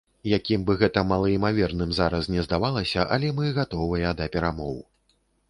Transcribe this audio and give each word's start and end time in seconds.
Якім 0.37 0.61
бы 0.69 0.75
гэта 0.81 1.03
малаімаверным 1.11 1.91
зараз 1.99 2.31
не 2.37 2.41
здавалася, 2.47 3.07
але 3.17 3.29
мы 3.41 3.53
гатовыя 3.59 4.17
да 4.23 4.31
перамоў. 4.39 4.75